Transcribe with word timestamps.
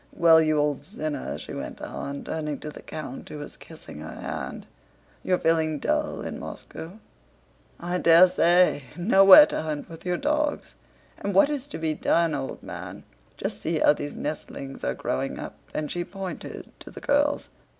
"Well, 0.11 0.41
you 0.41 0.57
old 0.57 0.83
sinner," 0.83 1.37
she 1.37 1.53
went 1.53 1.79
on, 1.79 2.23
turning 2.23 2.57
to 2.61 2.71
the 2.71 2.81
count 2.81 3.29
who 3.29 3.37
was 3.37 3.55
kissing 3.55 3.99
her 3.99 4.15
hand, 4.19 4.65
"you're 5.21 5.37
feeling 5.37 5.77
dull 5.77 6.21
in 6.21 6.39
Moscow, 6.39 6.97
I 7.79 7.99
daresay? 7.99 8.81
Nowhere 8.97 9.45
to 9.45 9.61
hunt 9.61 9.91
with 9.91 10.03
your 10.03 10.17
dogs? 10.17 10.73
But 11.21 11.35
what 11.35 11.49
is 11.51 11.67
to 11.67 11.77
be 11.77 11.93
done, 11.93 12.33
old 12.33 12.63
man? 12.63 13.03
Just 13.37 13.61
see 13.61 13.77
how 13.77 13.93
these 13.93 14.15
nestlings 14.15 14.83
are 14.83 14.95
growing 14.95 15.37
up," 15.37 15.53
and 15.71 15.91
she 15.91 16.03
pointed 16.03 16.71
to 16.79 16.89
the 16.89 17.01
girls. 17.01 17.49